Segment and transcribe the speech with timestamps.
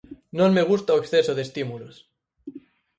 [0.39, 1.95] Non me gusta o exceso de estímulos.